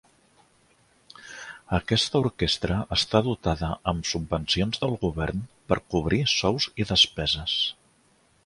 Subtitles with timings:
[1.77, 7.59] Aquesta orquestra està dotada amb subvencions del govern per cobrir sous i despeses.